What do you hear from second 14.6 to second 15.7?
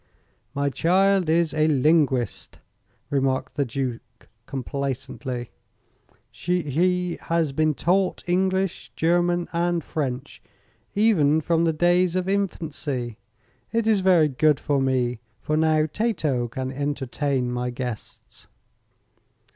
me, for